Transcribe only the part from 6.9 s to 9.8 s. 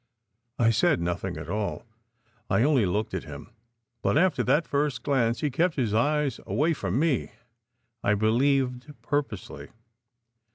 me, I believed purposely.